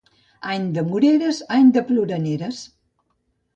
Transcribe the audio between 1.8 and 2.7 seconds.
ploraneres.